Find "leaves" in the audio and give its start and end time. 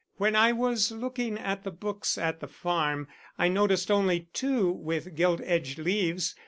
5.77-6.33